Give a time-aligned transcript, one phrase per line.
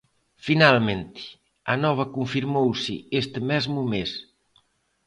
[0.47, 1.21] Finalmente,
[1.73, 4.11] a nova confirmouse este mesmo mes.